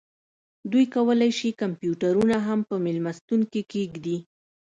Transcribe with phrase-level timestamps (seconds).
[0.71, 4.17] دوی کولی شي کمپیوټرونه هم په میلمستون کې کیږدي